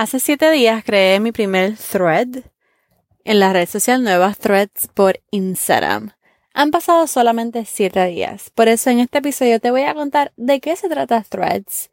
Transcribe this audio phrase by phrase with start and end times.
[0.00, 2.44] Hace siete días creé mi primer thread
[3.22, 6.12] en la red social nueva Threads por Instagram.
[6.54, 10.58] Han pasado solamente siete días, por eso en este episodio te voy a contar de
[10.58, 11.90] qué se trata Threads,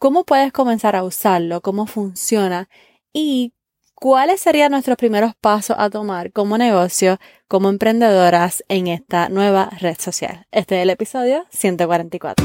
[0.00, 2.68] cómo puedes comenzar a usarlo, cómo funciona
[3.12, 3.52] y
[3.94, 9.96] cuáles serían nuestros primeros pasos a tomar como negocio, como emprendedoras en esta nueva red
[10.00, 10.48] social.
[10.50, 12.44] Este es el episodio 144.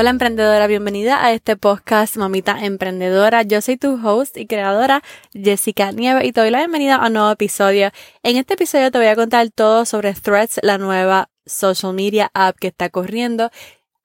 [0.00, 3.42] Hola emprendedora, bienvenida a este podcast Mamita Emprendedora.
[3.42, 5.02] Yo soy tu host y creadora
[5.32, 7.90] Jessica Nieve y te doy la bienvenida a un nuevo episodio.
[8.22, 12.56] En este episodio te voy a contar todo sobre Threads, la nueva social media app
[12.60, 13.50] que está corriendo.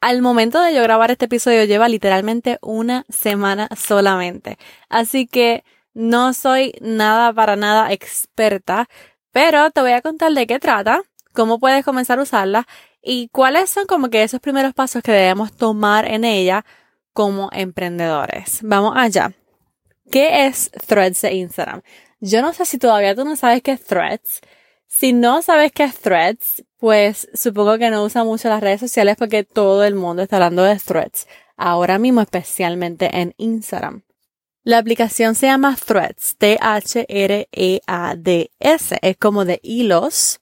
[0.02, 4.58] Al momento de yo grabar este episodio lleva literalmente una semana solamente.
[4.90, 8.90] Así que no soy nada para nada experta,
[9.32, 11.04] pero te voy a contar de qué trata,
[11.34, 12.68] cómo puedes comenzar a usarla
[13.04, 16.66] y cuáles son como que esos primeros pasos que debemos tomar en ella
[17.12, 18.60] como emprendedores.
[18.64, 19.34] Vamos allá.
[20.10, 21.82] ¿Qué es Threads de Instagram?
[22.20, 24.40] Yo no sé si todavía tú no sabes qué es Threads.
[24.88, 29.18] Si no sabes qué es Threads, pues supongo que no usa mucho las redes sociales
[29.18, 31.28] porque todo el mundo está hablando de Threads.
[31.58, 34.04] Ahora mismo, especialmente en Instagram.
[34.64, 37.48] La aplicación se llama Threads, T-H-R-E-A-D-S.
[39.02, 40.40] Es como de hilos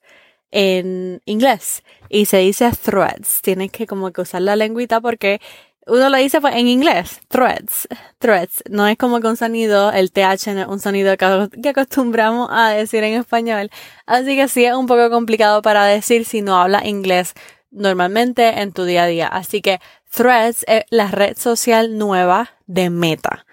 [0.52, 3.42] en inglés y se dice threads.
[3.42, 5.40] Tienes que como que usar la lengüita porque
[5.86, 8.62] uno lo dice pues, en inglés, threads, threads.
[8.70, 12.68] No es como que un sonido, el TH no es un sonido que acostumbramos a
[12.68, 13.70] decir en español.
[14.06, 17.34] Así que sí es un poco complicado para decir si no habla inglés
[17.70, 19.26] normalmente en tu día a día.
[19.26, 19.80] Así que
[20.14, 23.46] threads es la red social nueva de Meta.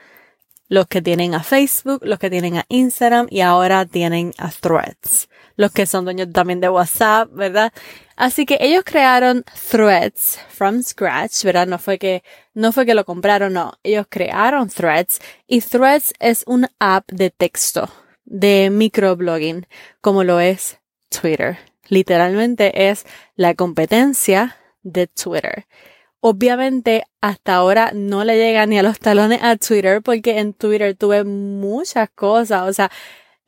[0.68, 5.29] Los que tienen a Facebook, los que tienen a Instagram y ahora tienen a threads
[5.60, 7.74] los que son dueños también de WhatsApp, ¿verdad?
[8.16, 11.68] Así que ellos crearon Threads from scratch, ¿verdad?
[11.68, 13.74] No fue que, no fue que lo compraron, no.
[13.84, 17.90] Ellos crearon Threads y Threads es una app de texto,
[18.24, 19.68] de microblogging,
[20.00, 21.58] como lo es Twitter.
[21.90, 23.06] Literalmente es
[23.36, 25.66] la competencia de Twitter.
[26.22, 30.96] Obviamente hasta ahora no le llega ni a los talones a Twitter porque en Twitter
[30.96, 32.90] tuve muchas cosas, o sea,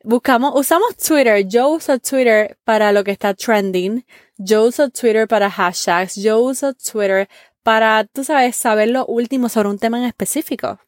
[0.04, 1.46] buscamos, usamos Twitter.
[1.46, 4.04] Yo uso Twitter para lo que está trending.
[4.36, 6.16] Yo uso Twitter para hashtags.
[6.16, 7.28] Yo uso Twitter
[7.62, 10.78] para, tú sabes, saber lo último sobre un tema en específico.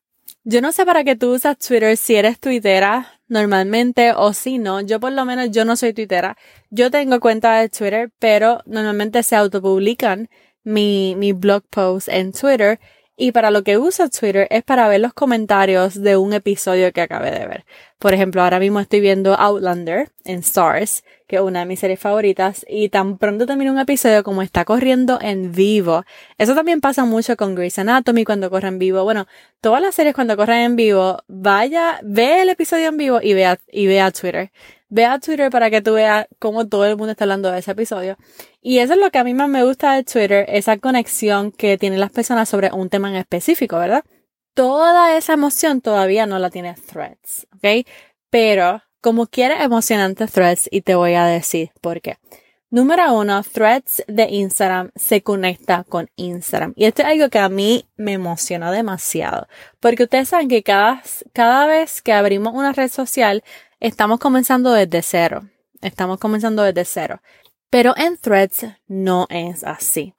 [0.44, 4.80] Yo no sé para qué tú usas Twitter si eres twittera normalmente o si no.
[4.80, 6.36] Yo por lo menos yo no soy twittera.
[6.70, 10.28] Yo tengo cuenta de Twitter, pero normalmente se autopublican
[10.62, 12.78] mi, mi blog post en Twitter
[13.16, 17.00] y para lo que uso Twitter es para ver los comentarios de un episodio que
[17.00, 17.64] acabé de ver.
[17.98, 22.00] Por ejemplo, ahora mismo estoy viendo Outlander en Stars, que es una de mis series
[22.00, 26.04] favoritas, y tan pronto termino un episodio como está corriendo en vivo.
[26.36, 29.04] Eso también pasa mucho con Grey's Anatomy cuando corre en vivo.
[29.04, 29.26] Bueno,
[29.60, 33.58] todas las series cuando corren en vivo, vaya, ve el episodio en vivo y vea,
[33.70, 34.50] y vea Twitter.
[34.94, 37.72] Ve a Twitter para que tú veas cómo todo el mundo está hablando de ese
[37.72, 38.16] episodio.
[38.62, 41.76] Y eso es lo que a mí más me gusta de Twitter, esa conexión que
[41.78, 44.04] tienen las personas sobre un tema en específico, ¿verdad?
[44.54, 47.84] Toda esa emoción todavía no la tiene Threads, ¿ok?
[48.30, 52.18] Pero como quiera emocionante Threads y te voy a decir por qué.
[52.74, 56.72] Número uno, Threads de Instagram se conecta con Instagram.
[56.74, 59.46] Y esto es algo que a mí me emociona demasiado.
[59.78, 61.00] Porque ustedes saben que cada,
[61.32, 63.44] cada vez que abrimos una red social,
[63.86, 65.42] estamos comenzando desde cero.
[65.82, 67.20] Estamos comenzando desde cero.
[67.68, 70.14] Pero en Threads no es así.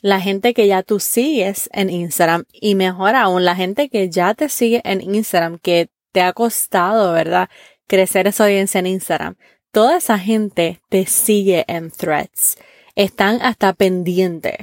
[0.00, 4.34] La gente que ya tú sigues en Instagram y mejor aún la gente que ya
[4.34, 7.48] te sigue en Instagram, que te ha costado, ¿verdad?
[7.86, 9.36] Crecer esa audiencia en Instagram.
[9.70, 12.58] Toda esa gente te sigue en Threads.
[12.96, 14.56] Están hasta pendientes.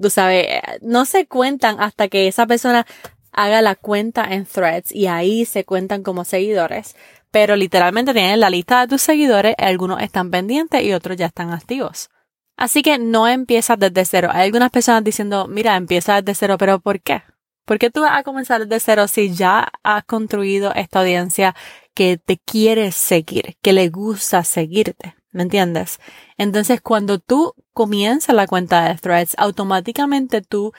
[0.00, 0.48] Tú sabes,
[0.82, 2.86] no se cuentan hasta que esa persona
[3.34, 6.94] haga la cuenta en Threads y ahí se cuentan como seguidores
[7.34, 11.50] pero literalmente tienen la lista de tus seguidores, algunos están pendientes y otros ya están
[11.50, 12.08] activos.
[12.56, 14.28] Así que no empiezas desde cero.
[14.32, 17.24] Hay algunas personas diciendo, mira, empieza desde cero, pero ¿por qué?
[17.64, 21.56] ¿Por qué tú vas a comenzar desde cero si ya has construido esta audiencia
[21.92, 25.16] que te quiere seguir, que le gusta seguirte?
[25.32, 25.98] ¿Me entiendes?
[26.38, 30.72] Entonces, cuando tú comienzas la cuenta de Threads, automáticamente tú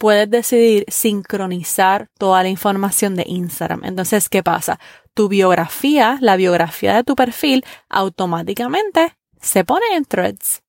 [0.00, 3.84] puedes decidir sincronizar toda la información de Instagram.
[3.84, 4.80] Entonces, ¿qué pasa?
[5.12, 10.62] Tu biografía, la biografía de tu perfil, automáticamente se pone en threads.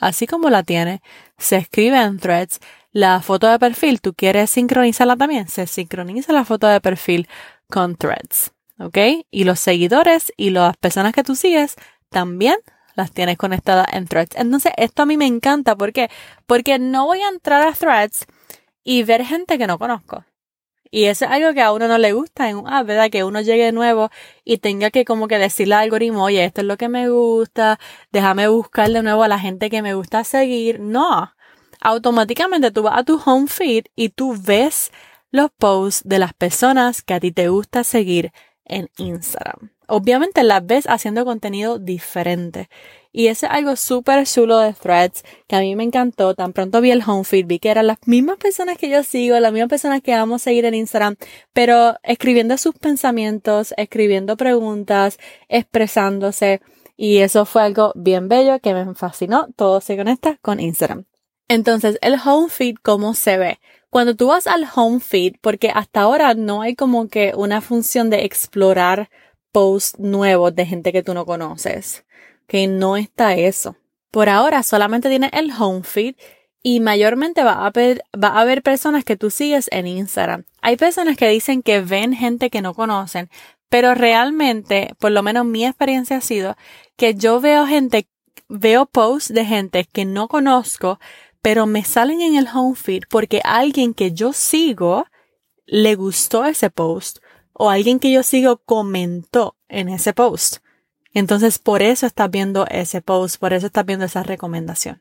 [0.00, 1.00] Así como la tiene,
[1.38, 2.58] se escribe en threads.
[2.90, 7.28] La foto de perfil, tú quieres sincronizarla también, se sincroniza la foto de perfil
[7.70, 8.50] con threads.
[8.80, 8.98] ¿Ok?
[9.30, 11.76] Y los seguidores y las personas que tú sigues
[12.10, 12.56] también
[12.96, 14.34] las tienes conectadas en threads.
[14.34, 15.76] Entonces, esto a mí me encanta.
[15.76, 16.10] ¿Por qué?
[16.46, 18.26] Porque no voy a entrar a threads
[18.84, 20.24] y ver gente que no conozco.
[20.94, 23.08] Y eso es algo que a uno no le gusta en un app, ¿verdad?
[23.10, 24.10] Que uno llegue de nuevo
[24.44, 27.80] y tenga que como que decirle al algoritmo, oye, esto es lo que me gusta,
[28.10, 30.80] déjame buscar de nuevo a la gente que me gusta seguir.
[30.80, 31.32] No.
[31.80, 34.92] Automáticamente tú vas a tu home feed y tú ves
[35.30, 38.30] los posts de las personas que a ti te gusta seguir
[38.66, 39.70] en Instagram.
[39.94, 42.70] Obviamente las ves haciendo contenido diferente.
[43.12, 46.34] Y ese es algo súper chulo de Threads que a mí me encantó.
[46.34, 49.38] Tan pronto vi el home feed, vi que eran las mismas personas que yo sigo,
[49.38, 51.16] las mismas personas que vamos a seguir en Instagram,
[51.52, 55.18] pero escribiendo sus pensamientos, escribiendo preguntas,
[55.50, 56.62] expresándose.
[56.96, 59.48] Y eso fue algo bien bello que me fascinó.
[59.56, 61.04] Todo se conecta con Instagram.
[61.48, 63.60] Entonces, el home feed, ¿cómo se ve?
[63.90, 68.08] Cuando tú vas al home feed, porque hasta ahora no hay como que una función
[68.08, 69.10] de explorar
[69.52, 72.04] posts nuevos de gente que tú no conoces,
[72.46, 73.76] que no está eso.
[74.10, 76.16] Por ahora solamente tiene el home feed
[76.62, 80.44] y mayormente va a, haber, va a haber personas que tú sigues en Instagram.
[80.60, 83.30] Hay personas que dicen que ven gente que no conocen,
[83.68, 86.56] pero realmente, por lo menos mi experiencia ha sido
[86.96, 88.06] que yo veo gente,
[88.48, 91.00] veo posts de gente que no conozco,
[91.40, 95.06] pero me salen en el home feed porque alguien que yo sigo
[95.66, 97.18] le gustó ese post
[97.62, 100.56] o alguien que yo sigo comentó en ese post.
[101.14, 105.00] Entonces, por eso estás viendo ese post, por eso estás viendo esa recomendación.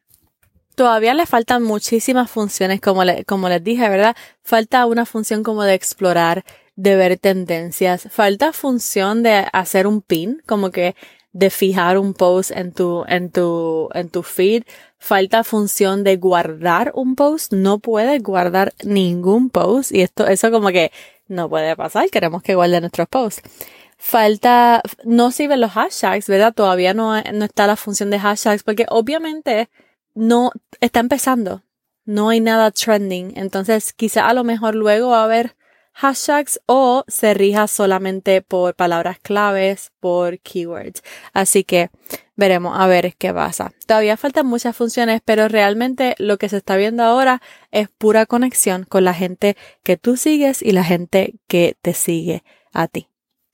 [0.76, 4.16] Todavía le faltan muchísimas funciones, como, como les dije, ¿verdad?
[4.44, 8.08] Falta una función como de explorar, de ver tendencias.
[8.12, 10.96] Falta función de hacer un pin, como que
[11.34, 14.66] de fijar un post en tu, en tu, en tu feed.
[15.00, 17.54] Falta función de guardar un post.
[17.54, 19.92] No puedes guardar ningún post.
[19.92, 20.92] Y esto, eso como que
[21.32, 22.10] no puede pasar.
[22.10, 23.42] Queremos que guarde nuestros posts.
[23.98, 26.54] Falta, no sirven los hashtags, ¿verdad?
[26.54, 29.70] Todavía no, no está la función de hashtags porque obviamente
[30.14, 31.64] no está empezando.
[32.06, 33.34] No hay nada trending.
[33.36, 35.56] Entonces quizá a lo mejor luego va a haber
[35.94, 41.04] hashtags o se rija solamente por palabras claves, por keywords.
[41.34, 41.90] Así que
[42.36, 43.72] veremos a ver qué pasa.
[43.86, 47.42] Todavía faltan muchas funciones, pero realmente lo que se está viendo ahora
[47.72, 52.44] es pura conexión con la gente que tú sigues y la gente que te sigue
[52.74, 53.08] a ti.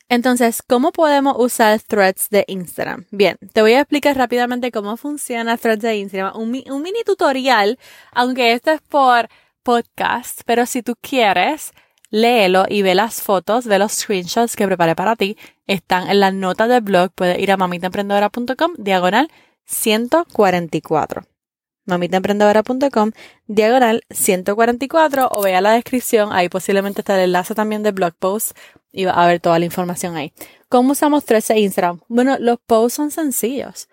[0.10, 3.08] Entonces, ¿cómo podemos usar threads de Instagram?
[3.12, 6.38] Bien, te voy a explicar rápidamente cómo funciona threads de Instagram.
[6.38, 7.78] Un, un mini tutorial,
[8.14, 9.28] aunque esto es por
[9.64, 11.74] podcast, pero si tú quieres,
[12.10, 15.38] léelo y ve las fotos, ve los screenshots que preparé para ti.
[15.66, 17.12] Están en las notas del blog.
[17.14, 19.30] Puedes ir a mamitaemprendedora.com, diagonal
[19.66, 21.24] 144.
[21.86, 23.12] mamitaemprendedora.com,
[23.48, 26.32] diagonal 144 o vea la descripción.
[26.32, 28.58] Ahí posiblemente está el enlace también del blog post
[28.92, 30.34] y va a ver toda la información ahí.
[30.70, 32.02] ¿Cómo usamos 13 Instagram?
[32.08, 33.90] Bueno, los posts son sencillos.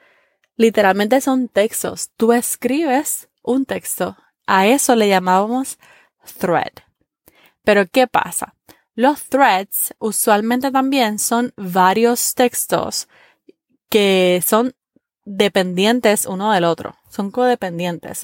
[0.57, 2.11] Literalmente son textos.
[2.17, 4.17] Tú escribes un texto.
[4.47, 5.79] A eso le llamábamos
[6.39, 6.84] thread.
[7.65, 8.55] Pero ¿qué pasa?
[8.95, 13.09] Los threads usualmente también son varios textos
[13.89, 14.75] que son
[15.25, 18.23] dependientes uno del otro, son codependientes.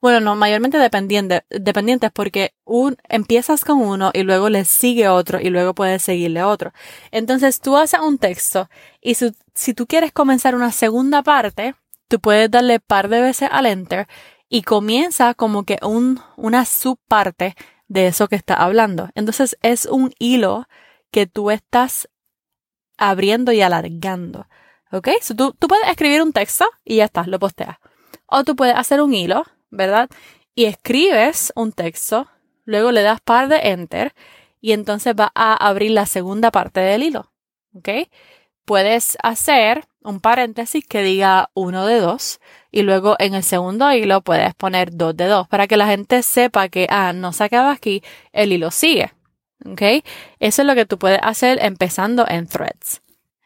[0.00, 5.40] bueno, no, mayormente dependientes, dependientes porque un, empiezas con uno y luego le sigue otro
[5.40, 6.72] y luego puedes seguirle otro.
[7.10, 8.68] Entonces tú haces un texto
[9.00, 11.74] y si, si tú quieres comenzar una segunda parte,
[12.08, 14.06] tú puedes darle par de veces al enter
[14.48, 17.56] y comienza como que un, una subparte
[17.88, 19.10] de eso que está hablando.
[19.14, 20.66] Entonces es un hilo
[21.10, 22.08] que tú estás
[22.96, 24.46] abriendo y alargando.
[24.92, 25.08] ¿Ok?
[25.36, 27.78] tú, tú puedes escribir un texto y ya está, lo posteas.
[28.26, 30.08] O tú puedes hacer un hilo, ¿verdad?
[30.54, 32.28] Y escribes un texto,
[32.64, 34.14] luego le das par de enter
[34.60, 37.32] y entonces va a abrir la segunda parte del hilo.
[37.74, 37.88] ¿Ok?
[38.64, 42.40] Puedes hacer un paréntesis que diga uno de dos
[42.70, 46.22] y luego en el segundo hilo puedes poner dos de dos para que la gente
[46.22, 48.02] sepa que, ah, no se acaba aquí,
[48.32, 49.12] el hilo sigue.
[49.64, 50.04] ¿Ok?
[50.40, 53.00] Eso es lo que tú puedes hacer empezando en threads.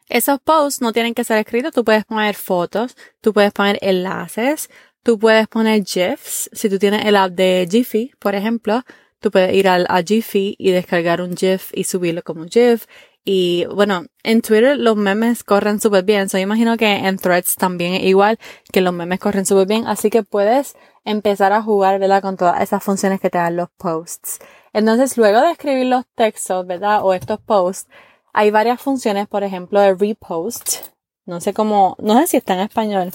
[0.09, 4.69] Esos posts no tienen que ser escritos, tú puedes poner fotos, tú puedes poner enlaces,
[5.03, 6.49] tú puedes poner GIFs.
[6.51, 8.83] Si tú tienes el app de Jiffy, por ejemplo,
[9.19, 12.87] tú puedes ir al, a Jiffy y descargar un GIF y subirlo como GIF
[13.23, 16.29] Y bueno, en Twitter los memes corren súper bien.
[16.29, 18.39] So, imagino que en Threads también es igual,
[18.71, 19.87] que los memes corren súper bien.
[19.87, 22.21] Así que puedes empezar a jugar, ¿verdad?
[22.21, 24.39] Con todas esas funciones que te dan los posts.
[24.73, 27.03] Entonces, luego de escribir los textos, ¿verdad?
[27.03, 27.89] O estos posts,
[28.33, 30.87] hay varias funciones, por ejemplo, el repost.
[31.25, 33.11] No sé cómo, no sé si está en español.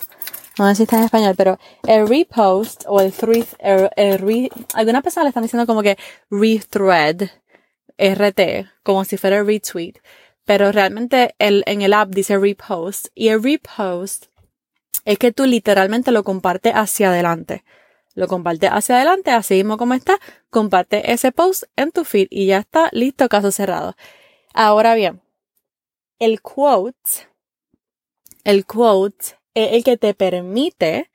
[0.58, 5.02] No sé si está en español, pero el repost o el thread, el, re, algunas
[5.02, 5.98] personas le están diciendo como que
[6.30, 7.28] rethread,
[7.98, 9.94] RT, como si fuera retweet.
[10.44, 13.08] Pero realmente el, en el app dice repost.
[13.14, 14.26] Y el repost
[15.04, 17.64] es que tú literalmente lo compartes hacia adelante.
[18.14, 20.18] Lo compartes hacia adelante, así mismo como está,
[20.50, 23.96] comparte ese post en tu feed y ya está listo, caso cerrado.
[24.52, 25.20] Ahora bien,
[26.20, 27.28] el quote,
[28.44, 31.10] el quote es el que te permite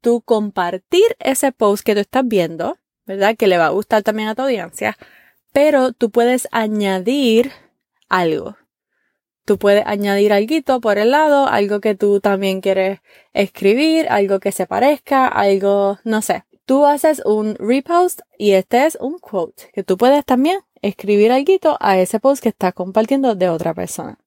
[0.00, 3.36] tú compartir ese post que tú estás viendo, ¿verdad?
[3.36, 4.96] Que le va a gustar también a tu audiencia,
[5.56, 7.50] pero tú puedes añadir
[8.10, 8.58] algo.
[9.46, 13.00] Tú puedes añadir algo por el lado, algo que tú también quieres
[13.32, 16.44] escribir, algo que se parezca, algo, no sé.
[16.66, 21.78] Tú haces un repost y este es un quote que tú puedes también escribir algo
[21.80, 24.18] a ese post que estás compartiendo de otra persona.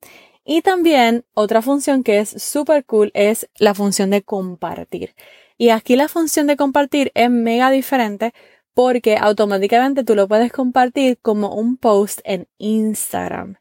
[0.44, 5.14] Y también otra función que es súper cool es la función de compartir.
[5.60, 8.34] Y aquí la función de compartir es mega diferente
[8.80, 13.58] porque automáticamente tú lo puedes compartir como un post en Instagram.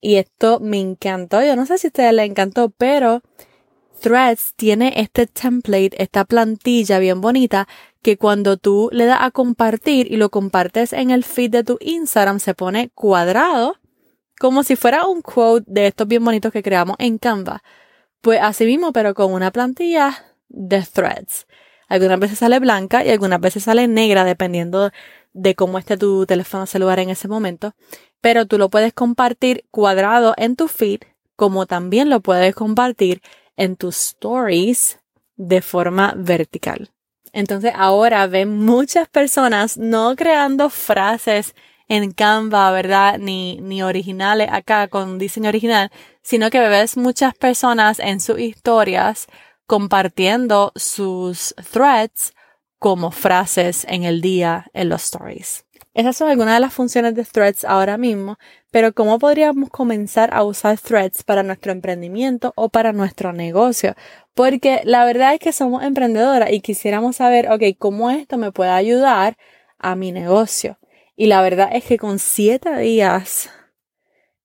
[0.00, 1.40] Y esto me encantó.
[1.44, 3.22] Yo no sé si a ustedes les encantó, pero
[4.00, 7.68] Threads tiene este template, esta plantilla bien bonita
[8.02, 11.78] que cuando tú le das a compartir y lo compartes en el feed de tu
[11.80, 13.76] Instagram se pone cuadrado
[14.40, 17.62] como si fuera un quote de estos bien bonitos que creamos en Canva.
[18.20, 21.46] Pues así mismo, pero con una plantilla de threads.
[21.88, 24.90] Algunas veces sale blanca y algunas veces sale negra dependiendo
[25.32, 27.74] de cómo esté tu teléfono celular en ese momento
[28.24, 31.00] pero tú lo puedes compartir cuadrado en tu feed,
[31.36, 33.20] como también lo puedes compartir
[33.54, 34.98] en tus stories
[35.36, 36.90] de forma vertical.
[37.34, 41.54] Entonces ahora ven muchas personas no creando frases
[41.86, 43.18] en Canva, ¿verdad?
[43.18, 45.90] Ni, ni originales acá con diseño original,
[46.22, 49.26] sino que ves muchas personas en sus historias
[49.66, 52.34] compartiendo sus threads
[52.78, 55.64] como frases en el día en los stories.
[55.94, 58.36] Esas son algunas de las funciones de Threads ahora mismo,
[58.72, 63.94] pero ¿cómo podríamos comenzar a usar Threads para nuestro emprendimiento o para nuestro negocio?
[64.34, 68.72] Porque la verdad es que somos emprendedoras y quisiéramos saber, ok, ¿cómo esto me puede
[68.72, 69.36] ayudar
[69.78, 70.80] a mi negocio?
[71.14, 73.50] Y la verdad es que con siete días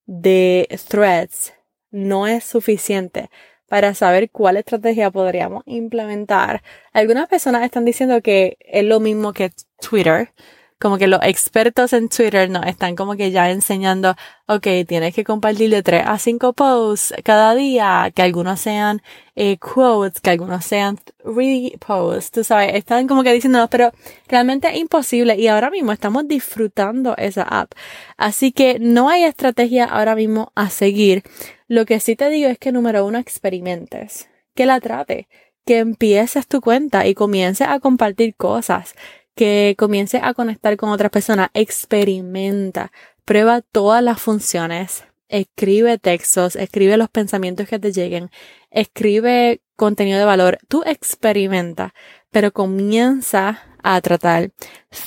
[0.05, 1.53] de Threads
[1.89, 3.31] no es suficiente
[3.69, 6.61] para saber cuál estrategia podríamos implementar.
[6.93, 10.33] Algunas personas están diciendo que es lo mismo que Twitter,
[10.79, 14.15] como que los expertos en Twitter nos están como que ya enseñando,
[14.47, 19.01] ok, tienes que compartir de 3 a 5 posts cada día, que algunos sean
[19.35, 23.91] eh, quotes, que algunos sean reposts, tú sabes, están como que diciendo, pero
[24.29, 27.73] realmente es imposible y ahora mismo estamos disfrutando esa app.
[28.15, 31.23] Así que no hay estrategia ahora mismo a seguir.
[31.69, 35.27] Lo que sí te digo es que número uno, experimentes, que la trate
[35.65, 38.95] que empieces tu cuenta y comiences a compartir cosas
[39.35, 42.91] que comience a conectar con otras personas, experimenta,
[43.23, 48.31] prueba todas las funciones, escribe textos, escribe los pensamientos que te lleguen,
[48.71, 51.93] escribe contenido de valor, tú experimenta,
[52.31, 54.51] pero comienza a tratar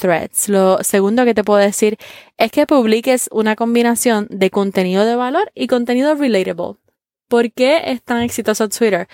[0.01, 0.49] threads.
[0.49, 1.99] Lo segundo que te puedo decir
[2.39, 6.77] es que publiques una combinación de contenido de valor y contenido relatable.
[7.29, 9.09] ¿Por qué es tan exitoso Twitter?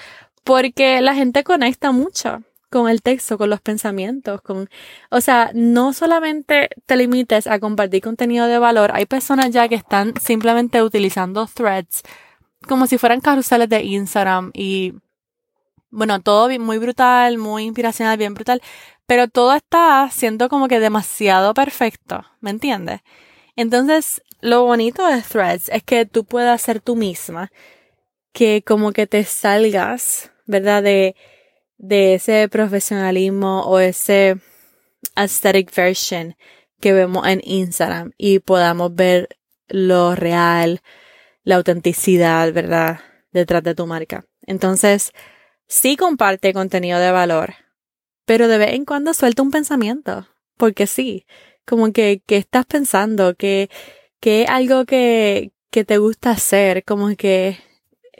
[0.44, 4.68] Porque la gente conecta mucho con el texto, con los pensamientos, con,
[5.10, 9.74] o sea, no solamente te limites a compartir contenido de valor, hay personas ya que
[9.74, 12.02] están simplemente utilizando threads
[12.66, 14.94] como si fueran carruseles de Instagram y,
[15.90, 18.60] bueno, todo muy brutal, muy inspiracional, bien brutal,
[19.08, 23.00] pero todo está siendo como que demasiado perfecto, ¿me entiendes?
[23.56, 27.50] Entonces, lo bonito de threads es que tú puedas ser tú misma,
[28.34, 30.82] que como que te salgas, ¿verdad?
[30.82, 31.16] De,
[31.78, 34.36] de ese profesionalismo o ese
[35.14, 36.36] aesthetic version
[36.78, 39.38] que vemos en Instagram y podamos ver
[39.68, 40.82] lo real,
[41.44, 43.00] la autenticidad, ¿verdad?
[43.32, 44.26] Detrás de tu marca.
[44.42, 45.12] Entonces,
[45.66, 47.54] sí comparte contenido de valor,
[48.28, 51.24] pero de vez en cuando suelta un pensamiento, porque sí,
[51.66, 53.70] como que, que estás pensando, que,
[54.20, 57.56] que algo que, que te gusta hacer, como que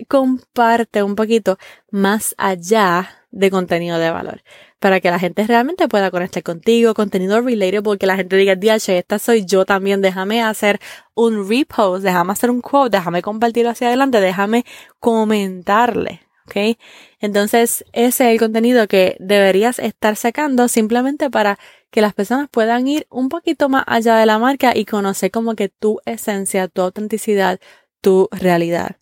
[0.08, 1.58] comparte un poquito
[1.90, 4.42] más allá de contenido de valor.
[4.78, 8.96] para que la gente realmente pueda conectar contigo, contenido relatable, que la gente diga, DH,
[8.96, 10.80] esta soy yo también, déjame hacer
[11.14, 14.64] un repost, déjame hacer un quote, déjame compartirlo hacia adelante, déjame
[15.00, 16.78] comentarle, ¿ok?
[17.20, 21.58] Entonces, ese es el contenido que deberías estar sacando simplemente para
[21.90, 25.54] que las personas puedan ir un poquito más allá de la marca y conocer como
[25.54, 27.60] que tu esencia, tu autenticidad,
[28.00, 28.96] tu realidad.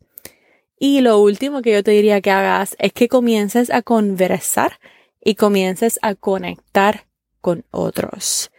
[0.78, 4.78] Y lo último que yo te diría que hagas es que comiences a conversar
[5.22, 7.06] y comiences a conectar
[7.40, 8.50] con otros.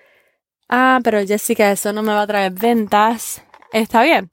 [0.69, 3.43] Ah, pero Jessica, eso no me va a traer ventas.
[3.71, 4.29] Está bien.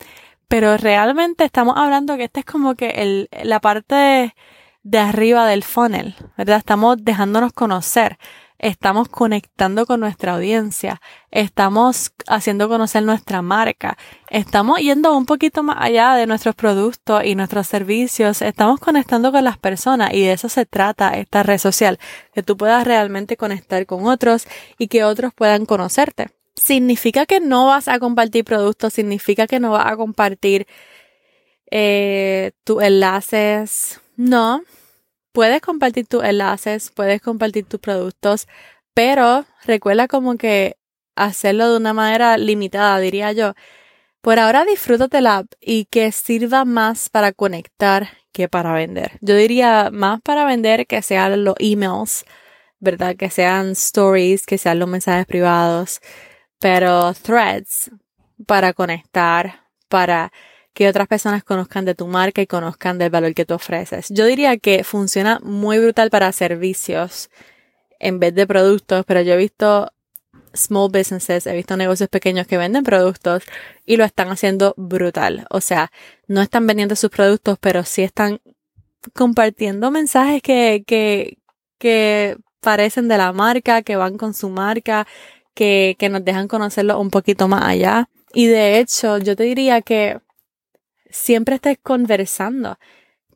[0.54, 4.37] Pero realmente estamos hablando que esta es como que el, la parte
[4.84, 6.58] de arriba del funnel, ¿verdad?
[6.58, 8.18] Estamos dejándonos conocer
[8.61, 11.00] estamos conectando con nuestra audiencia,
[11.32, 13.99] estamos haciendo conocer nuestra marca,
[14.30, 19.42] estamos yendo un poquito más allá de nuestros productos y nuestros servicios, estamos conectando con
[19.42, 21.99] las personas y de eso se trata esta red social,
[22.32, 24.46] que tú puedas realmente conectar con otros
[24.78, 26.30] y que otros puedan conocerte.
[26.64, 30.66] Significa que no vas a compartir productos, significa que no vas a compartir
[31.71, 34.00] eh, tus enlaces.
[34.16, 34.62] No,
[35.33, 38.49] puedes compartir tus enlaces, puedes compartir tus productos,
[38.94, 40.78] pero recuerda como que
[41.16, 43.52] hacerlo de una manera limitada, diría yo.
[44.23, 49.18] Por ahora disfrútate la app y que sirva más para conectar que para vender.
[49.21, 52.25] Yo diría más para vender que sean los emails,
[52.80, 53.16] ¿verdad?
[53.16, 56.00] Que sean stories, que sean los mensajes privados,
[56.64, 57.90] pero threads
[58.47, 60.33] para conectar, para
[60.73, 64.09] que otras personas conozcan de tu marca y conozcan del valor que tú ofreces.
[64.09, 67.28] Yo diría que funciona muy brutal para servicios
[68.00, 69.92] en vez de productos, pero yo he visto
[70.54, 73.42] small businesses, he visto negocios pequeños que venden productos
[73.85, 75.47] y lo están haciendo brutal.
[75.50, 75.92] O sea,
[76.28, 78.40] no están vendiendo sus productos, pero sí están
[79.12, 81.37] compartiendo mensajes que, que,
[81.76, 85.06] que parecen de la marca, que van con su marca,
[85.54, 88.08] que, que nos dejan conocerlo un poquito más allá.
[88.32, 90.20] Y de hecho, yo te diría que
[91.08, 92.78] siempre estés conversando,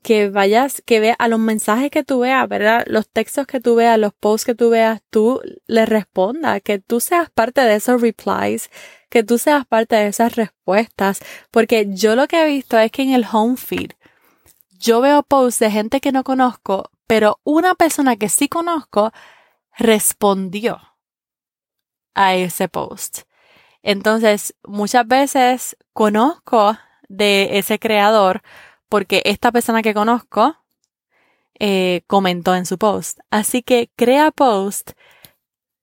[0.03, 2.85] que vayas, que veas a los mensajes que tú veas, ¿verdad?
[2.87, 7.01] Los textos que tú veas, los posts que tú veas, tú le respondas, que tú
[7.01, 8.71] seas parte de esos replies,
[9.11, 11.21] que tú seas parte de esas respuestas,
[11.51, 13.93] porque yo lo que he visto es que en el home feed
[14.79, 19.13] yo veo posts de gente que no conozco, pero una persona que sí conozco
[19.77, 20.88] respondió
[22.19, 23.21] a ese post.
[23.81, 26.77] Entonces, muchas veces conozco
[27.09, 28.43] de ese creador
[28.89, 30.57] porque esta persona que conozco
[31.61, 33.21] eh, comentó en su post.
[33.31, 34.97] Así que crea posts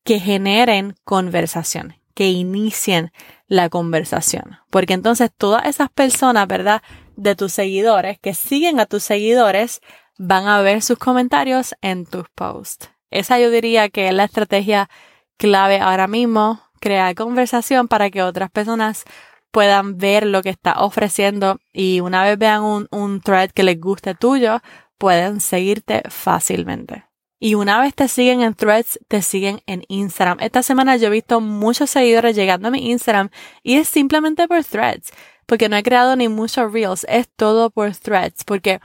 [0.03, 3.13] que generen conversación, que inicien
[3.47, 4.57] la conversación.
[4.69, 6.83] Porque entonces todas esas personas, ¿verdad?
[7.15, 9.79] De tus seguidores, que siguen a tus seguidores,
[10.17, 12.89] van a ver sus comentarios en tus posts.
[13.09, 14.89] Esa yo diría que es la estrategia
[15.37, 19.05] clave ahora mismo, crear conversación para que otras personas
[19.51, 23.79] puedan ver lo que está ofreciendo y una vez vean un, un thread que les
[23.79, 24.61] guste tuyo,
[24.97, 27.05] pueden seguirte fácilmente.
[27.39, 30.39] Y una vez te siguen en threads, te siguen en Instagram.
[30.39, 33.29] Esta semana yo he visto muchos seguidores llegando a mi Instagram
[33.61, 35.11] y es simplemente por threads,
[35.45, 38.79] porque no he creado ni muchos reels, es todo por threads, porque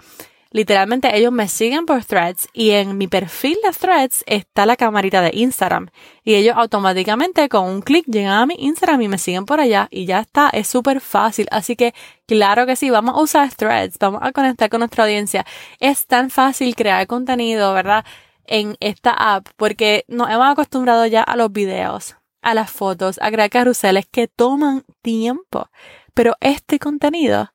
[0.53, 5.23] Literalmente ellos me siguen por threads y en mi perfil de threads está la camarita
[5.23, 5.91] de Instagram.
[6.25, 9.87] Y ellos automáticamente con un clic llegan a mi Instagram y me siguen por allá
[9.93, 11.47] y ya está, es súper fácil.
[11.53, 11.95] Así que
[12.27, 15.47] claro que sí, vamos a usar threads, vamos a conectar con nuestra audiencia.
[15.79, 18.05] Es tan fácil crear contenido, ¿verdad?
[18.45, 23.31] En esta app porque nos hemos acostumbrado ya a los videos, a las fotos, a
[23.31, 25.69] crear carruseles que toman tiempo.
[26.13, 27.53] Pero este contenido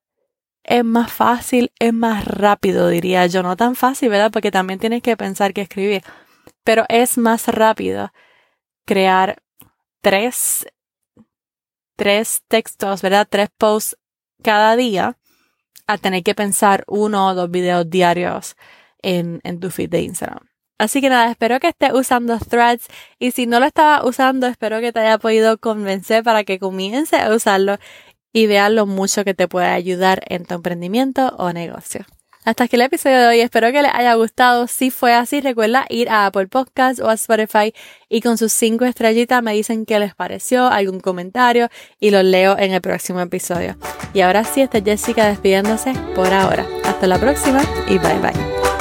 [0.67, 3.43] es más fácil, es más rápido, diría yo.
[3.43, 4.31] No tan fácil, ¿verdad?
[4.31, 6.03] Porque también tienes que pensar que escribir.
[6.63, 8.11] Pero es más rápido
[8.85, 9.41] crear
[10.01, 10.65] tres,
[11.95, 13.27] tres textos, ¿verdad?
[13.29, 13.97] Tres posts
[14.43, 15.17] cada día
[15.87, 18.55] a tener que pensar uno o dos videos diarios
[19.03, 20.47] en, en tu feed de Instagram.
[20.77, 24.81] Así que nada, espero que estés usando Threads y si no lo estaba usando, espero
[24.81, 27.77] que te haya podido convencer para que comience a usarlo
[28.35, 32.05] y vea lo mucho que te puede ayudar en tu emprendimiento o negocio.
[32.43, 33.39] Hasta aquí el episodio de hoy.
[33.39, 34.67] Espero que les haya gustado.
[34.67, 37.73] Si fue así, recuerda ir a Apple Podcast o a Spotify
[38.09, 42.57] y con sus cinco estrellitas me dicen qué les pareció, algún comentario y los leo
[42.59, 43.77] en el próximo episodio.
[44.13, 46.67] Y ahora sí, está Jessica despidiéndose por ahora.
[46.83, 48.74] Hasta la próxima y bye bye.